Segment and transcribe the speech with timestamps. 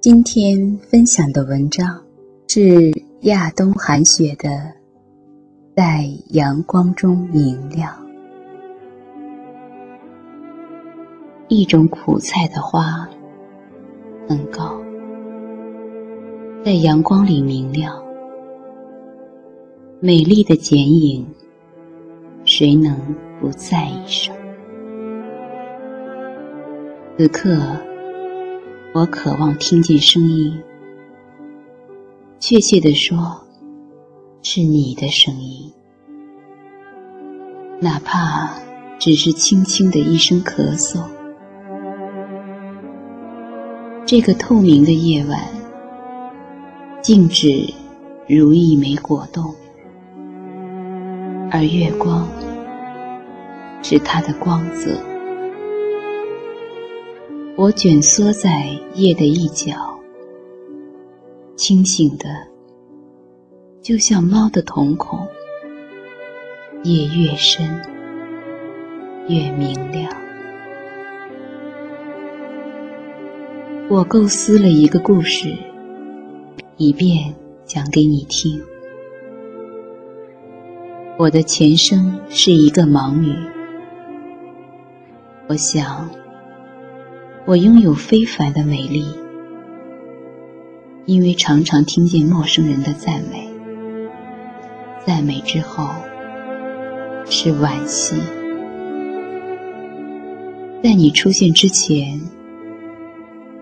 [0.00, 2.02] 今天分享的文章
[2.48, 2.90] 是
[3.24, 4.48] 亚东寒雪的
[5.76, 7.92] 《在阳光中明亮》。
[11.48, 13.06] 一种苦菜的花
[14.26, 14.80] 很高，
[16.64, 18.02] 在阳光里明亮，
[20.00, 21.26] 美丽的剪影，
[22.46, 22.96] 谁能
[23.38, 24.34] 不在意上？
[27.18, 27.60] 此刻。
[28.92, 30.60] 我渴望听见声音，
[32.40, 33.40] 确切地说，
[34.42, 35.72] 是你的声音，
[37.80, 38.50] 哪怕
[38.98, 41.04] 只是轻轻的一声咳嗽。
[44.04, 45.40] 这个透明的夜晚，
[47.00, 47.72] 静止
[48.26, 49.54] 如一枚果冻，
[51.52, 52.26] 而月光
[53.84, 55.09] 是它的光泽。
[57.60, 59.74] 我蜷缩在夜的一角，
[61.56, 62.24] 清醒的，
[63.82, 65.28] 就像猫的瞳孔。
[66.84, 67.68] 夜越深，
[69.28, 70.10] 越明亮。
[73.90, 75.54] 我构思了一个故事，
[76.78, 77.34] 以便
[77.66, 78.58] 讲给你听。
[81.18, 83.36] 我的前生是一个盲女，
[85.46, 86.08] 我想。
[87.46, 89.04] 我拥有非凡的美丽，
[91.06, 93.48] 因为常常听见陌生人的赞美。
[95.04, 95.88] 赞美之后
[97.24, 98.14] 是惋惜，
[100.82, 102.20] 在你出现之前，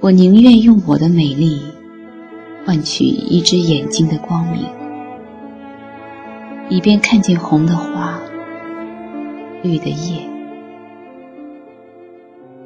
[0.00, 1.60] 我宁愿用我的美丽
[2.64, 4.66] 换取一只眼睛的光明，
[6.70, 8.18] 以便看见红的花、
[9.62, 10.22] 绿的叶。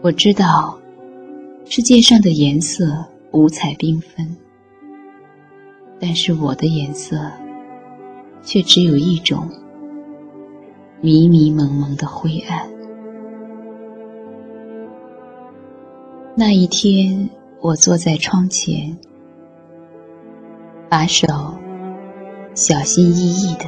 [0.02, 0.78] 我知道。
[1.70, 4.26] 世界上的颜色五彩缤纷，
[6.00, 7.30] 但是我的颜色
[8.42, 9.46] 却只有一种
[11.02, 12.66] 迷迷蒙蒙的灰暗。
[16.34, 17.28] 那一天，
[17.60, 18.96] 我坐在窗前，
[20.88, 21.26] 把手
[22.54, 23.66] 小心翼翼地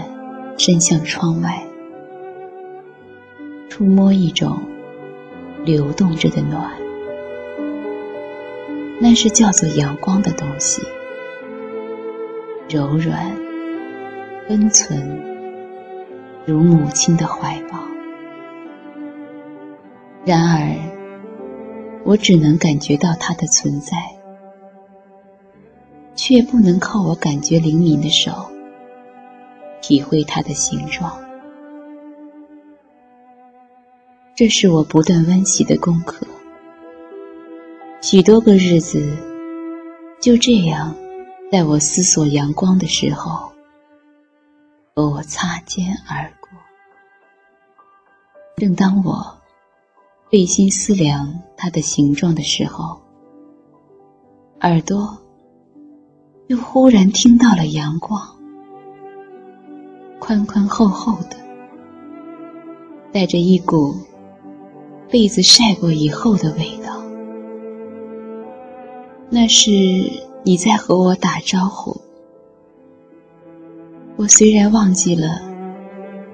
[0.56, 1.62] 伸向窗外，
[3.69, 4.59] 触摸一种
[5.66, 6.72] 流动着的暖。
[9.03, 10.83] 那是叫做阳光的东西，
[12.69, 13.34] 柔软、
[14.50, 15.22] 温存，
[16.44, 17.78] 如母亲的怀抱。
[20.27, 20.77] 然而，
[22.05, 23.97] 我只能感觉到它的存在，
[26.15, 28.31] 却不能靠我感觉灵敏的手
[29.81, 31.10] 体会它的形状。
[34.34, 36.27] 这是我不断温习的功课。
[38.03, 39.15] 许多个日子，
[40.22, 40.94] 就这样，
[41.53, 43.53] 在我思索阳光的时候，
[44.94, 46.49] 和我擦肩而过。
[48.56, 49.39] 正当我
[50.31, 53.03] 费心思量它的形状的时候，
[54.62, 55.19] 耳朵
[56.47, 58.34] 又忽然听到了阳光，
[60.19, 61.37] 宽宽厚厚的，
[63.12, 63.94] 带着一股
[65.10, 67.00] 被子晒过以后的味道。
[69.32, 69.70] 那是
[70.42, 72.00] 你在和我打招呼。
[74.16, 75.41] 我虽然忘记了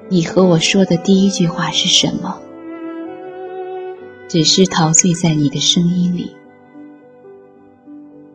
[0.09, 2.41] 你和我说的第一句话是什么，
[4.29, 6.35] 只是陶醉在你的声音里，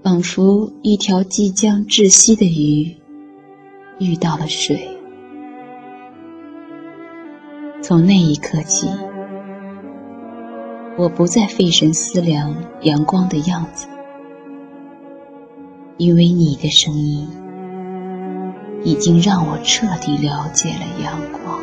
[0.04, 2.96] 仿佛一条即将窒息的鱼
[3.98, 4.88] 遇到了水。
[7.82, 8.88] 从那一刻起，
[10.98, 13.88] 我不再费神思量阳光的样子。
[16.02, 17.28] 因为你的声音
[18.84, 21.62] 已经让我彻底了解了阳光。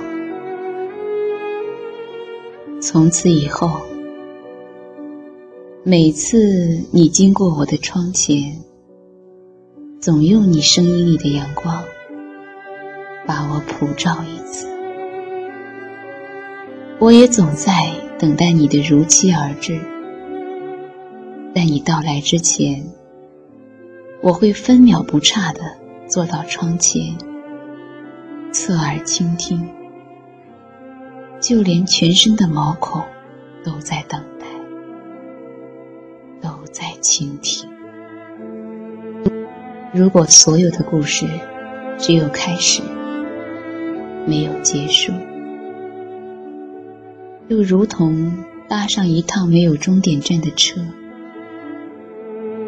[2.81, 3.81] 从此以后，
[5.83, 8.63] 每次你经过我的窗前，
[10.01, 11.83] 总用你声音里的阳光
[13.27, 14.68] 把我普照一次。
[17.01, 17.91] 我也总在
[18.21, 19.80] 等待你的如期而至，
[21.57, 22.86] 在你到来之前。
[24.20, 25.60] 我会分秒不差地
[26.09, 27.16] 坐到窗前，
[28.53, 29.68] 侧耳倾听，
[31.41, 33.00] 就连全身的毛孔
[33.62, 34.47] 都在等待，
[36.41, 37.70] 都在倾听。
[39.94, 41.26] 如果所有的故事
[41.97, 42.82] 只有开始，
[44.26, 45.12] 没有结束，
[47.48, 50.80] 就如同搭上一趟没有终点站的车。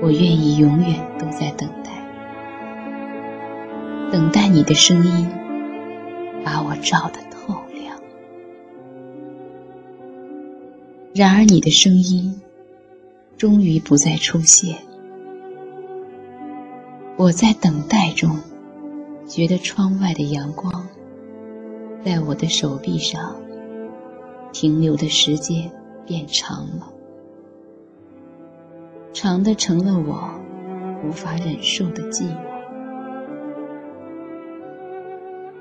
[0.03, 1.91] 我愿意永远都在等待，
[4.11, 5.29] 等待你的声音
[6.43, 8.01] 把我照得透亮。
[11.15, 12.41] 然而，你的声音
[13.37, 14.79] 终于不再出现。
[17.17, 18.39] 我在等待中，
[19.27, 20.89] 觉得窗外的阳光
[22.03, 23.37] 在我的手臂上
[24.51, 25.71] 停留的时间
[26.07, 26.91] 变长了，
[29.13, 30.31] 长的成了我
[31.05, 32.37] 无法忍受的寂寞。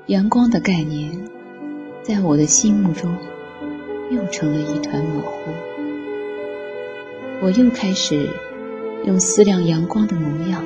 [0.06, 1.10] 阳光的概念，
[2.02, 3.14] 在我的心目中
[4.10, 5.52] 又成了一团模糊。
[7.42, 8.28] 我又开始
[9.06, 10.64] 用思量阳光的模样。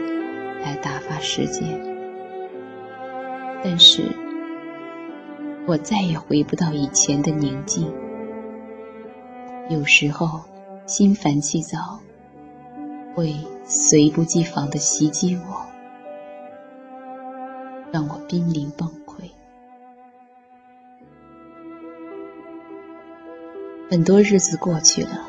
[0.64, 1.78] 来打发时间，
[3.62, 4.00] 但是
[5.66, 7.92] 我再也回不到以前的宁静。
[9.68, 10.40] 有时候
[10.86, 12.00] 心烦气躁，
[13.14, 13.34] 会
[13.64, 15.66] 猝不及防地袭击我，
[17.92, 19.30] 让我濒临崩溃。
[23.90, 25.28] 很多日子过去了，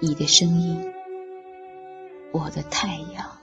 [0.00, 0.92] 你的声音，
[2.32, 3.38] 我的太阳。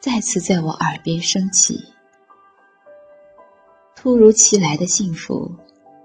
[0.00, 1.78] 再次在我耳边升起，
[3.94, 5.48] 突如其来的幸福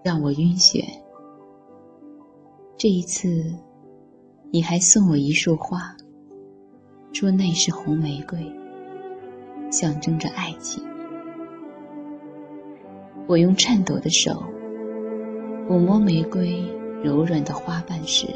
[0.04, 0.86] 让我晕眩。
[2.78, 3.56] 这一次，
[4.50, 5.96] 你还送我一束花，
[7.12, 8.40] 说那是红玫瑰，
[9.70, 10.82] 象征着爱情。
[13.28, 14.42] 我用颤抖的手
[15.68, 16.64] 抚摸玫瑰
[17.04, 18.28] 柔软的花瓣时，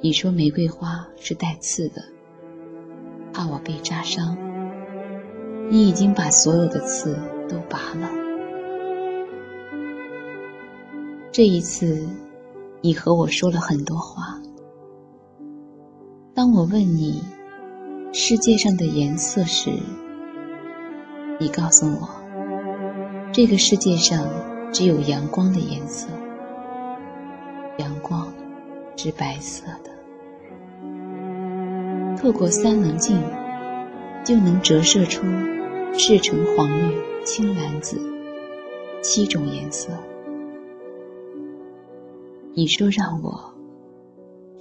[0.00, 2.02] 你说玫瑰花是带刺的。
[3.30, 4.36] 怕我被扎伤，
[5.70, 8.10] 你已经把所有的刺都拔了。
[11.30, 12.08] 这一次，
[12.80, 14.41] 你和我说了很多话。
[16.42, 17.22] 当我问你
[18.12, 19.70] 世界上的颜色时，
[21.38, 22.08] 你告诉我，
[23.32, 24.26] 这个世界上
[24.72, 26.08] 只有阳光的颜色，
[27.78, 28.26] 阳光
[28.96, 29.90] 是白色的。
[32.16, 33.22] 透过三棱镜，
[34.24, 35.22] 就能折射出
[35.96, 36.92] 赤橙黄绿
[37.24, 38.00] 青蓝紫
[39.00, 39.92] 七种颜色。
[42.52, 43.51] 你说让我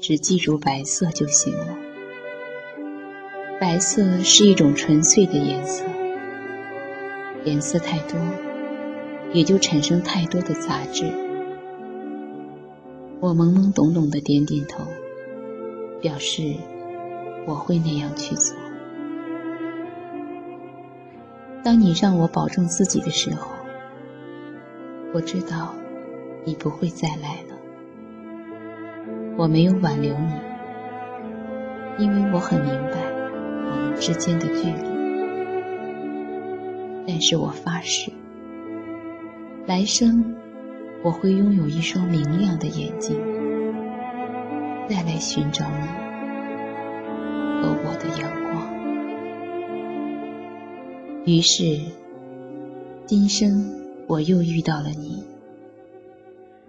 [0.02, 1.78] 只记住白色就行了。
[3.60, 5.86] 白色是一种纯粹的颜色，
[7.46, 8.20] 颜色太多，
[9.32, 11.06] 也就产生太多的杂质。
[13.20, 14.84] 我懵懵懂懂的点点头，
[16.02, 16.56] 表示。
[17.48, 18.56] 我会那样去做。
[21.64, 23.50] 当你让我保重自己的时候，
[25.12, 25.74] 我知道
[26.46, 27.40] 你不会再来。
[29.38, 30.32] 我没有挽留你，
[32.04, 32.98] 因为我很明白
[33.70, 34.92] 我们之间的距离。
[37.08, 38.12] 但是我发誓，
[39.66, 40.36] 来生
[41.04, 43.20] 我会拥有一双明亮的眼睛，
[44.88, 45.88] 再来寻找你。
[47.62, 48.52] 和我的阳光。
[51.26, 51.80] 于是，
[53.06, 53.72] 今生
[54.08, 55.24] 我又遇到了你。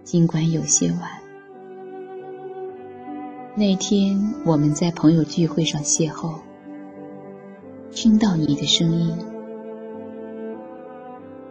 [0.05, 1.22] 尽管有些晚，
[3.55, 6.37] 那天我们在朋友聚会上邂逅，
[7.91, 9.15] 听到你的声音，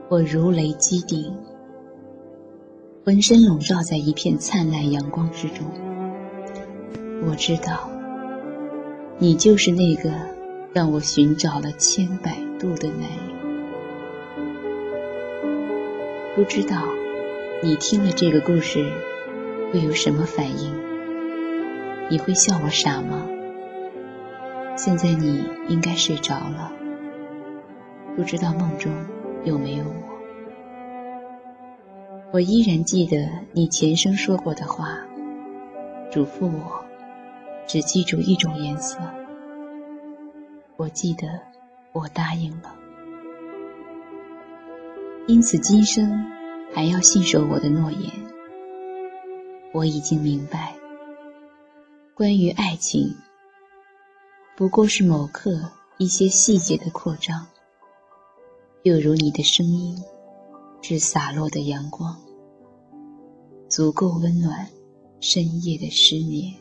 [0.09, 1.31] 我如雷击顶，
[3.05, 5.59] 浑身笼罩在一片灿烂阳光之中。
[7.23, 7.87] 我知道。
[9.19, 10.11] 你就是那个
[10.73, 13.19] 让我寻找了千百度的男人。
[16.35, 16.81] 不知道
[17.61, 18.91] 你听了这个故事
[19.71, 20.90] 会有什么反应？
[22.11, 23.25] 你会笑我傻吗？
[24.75, 26.69] 现在你应该睡着了，
[28.17, 28.91] 不知道梦中
[29.45, 29.93] 有没有我。
[32.33, 34.99] 我依然记得你前生说过的话，
[36.11, 36.83] 嘱咐我。
[37.65, 38.99] 只记住一种颜色。
[40.75, 41.39] 我记得，
[41.93, 42.75] 我答应了。
[45.27, 46.25] 因此，今生
[46.73, 48.11] 还要信守我的诺言。
[49.71, 50.73] 我已经明白，
[52.21, 53.15] 关于爱情，
[54.55, 57.47] 不过是某刻一些细节的扩张，
[58.83, 59.97] 又如你的声音，
[60.83, 62.15] 是洒落的阳光，
[63.67, 64.69] 足够温暖
[65.19, 66.53] 深夜的失眠。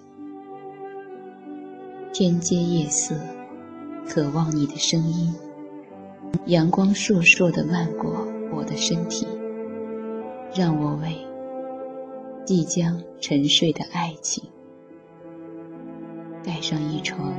[2.15, 3.15] 天阶夜色，
[4.09, 5.35] 渴望你的声音。
[6.47, 9.27] 阳光烁烁的漫过我的身体，
[10.55, 11.19] 让我为
[12.47, 14.43] 即将沉睡的爱情
[16.43, 17.35] 盖上一床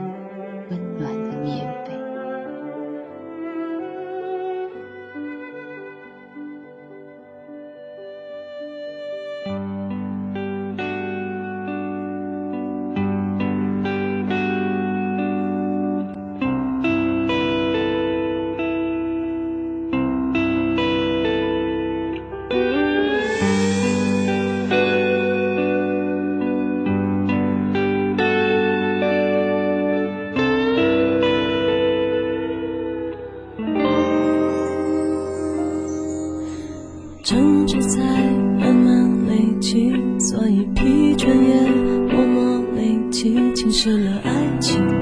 [40.24, 41.68] 所以疲倦也
[42.14, 45.01] 默默累积侵蚀了爱情。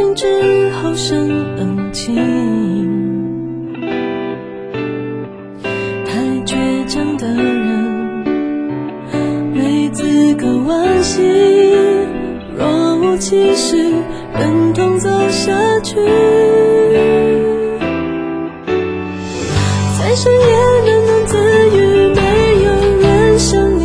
[0.00, 2.16] 静之后生冷静
[6.06, 6.16] 太
[6.46, 8.24] 倔强的人
[9.52, 11.20] 没资格惋惜
[12.56, 13.76] 若无其事
[14.38, 15.96] 忍痛走下去
[19.98, 21.36] 在深夜喃喃自
[21.76, 21.78] 语
[22.14, 22.22] 没
[22.64, 22.70] 有
[23.02, 23.84] 人想你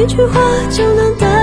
[0.00, 1.35] 一句话就能带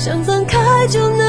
[0.00, 0.56] 想放开
[0.88, 1.19] 就能